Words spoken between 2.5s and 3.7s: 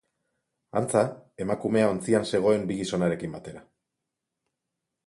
bi gizonarekin batera.